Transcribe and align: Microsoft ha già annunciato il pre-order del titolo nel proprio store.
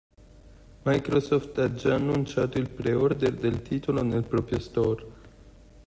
Microsoft 0.85 1.55
ha 1.59 1.71
già 1.75 1.93
annunciato 1.93 2.57
il 2.57 2.71
pre-order 2.71 3.35
del 3.35 3.61
titolo 3.61 4.01
nel 4.01 4.23
proprio 4.23 4.59
store. 4.59 5.05